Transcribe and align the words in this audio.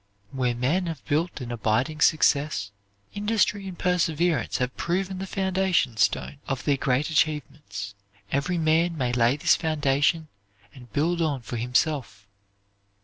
Where 0.31 0.55
men 0.55 0.87
have 0.87 1.05
built 1.05 1.41
an 1.41 1.51
abiding 1.51 2.01
success, 2.01 2.71
industry 3.13 3.67
and 3.67 3.77
perseverance 3.77 4.57
have 4.57 4.75
proven 4.75 5.19
the 5.19 5.27
foundation 5.27 5.95
stone? 5.97 6.39
of 6.47 6.63
their 6.63 6.75
great 6.77 7.11
achievements. 7.11 7.93
Every 8.31 8.57
man 8.57 8.97
may 8.97 9.13
lay 9.13 9.37
this 9.37 9.55
foundation 9.55 10.27
and 10.73 10.91
build 10.91 11.21
on 11.21 11.41
it 11.41 11.45
for 11.45 11.57
himself. 11.57 12.27